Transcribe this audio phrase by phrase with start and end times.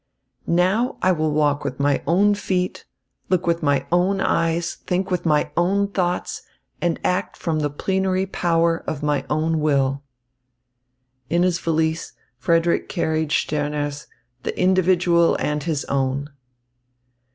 [0.47, 2.85] "Now I will walk with my own feet,
[3.29, 6.41] look with my own eyes, think my own thoughts,
[6.81, 10.01] and act from the plenary power of my own will."
[11.29, 14.07] In his valise, Frederick carried Stirner's
[14.41, 16.31] "The Individual and his Own."